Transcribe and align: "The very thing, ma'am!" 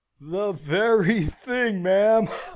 "The 0.19 0.51
very 0.53 1.25
thing, 1.25 1.83
ma'am!" 1.83 2.27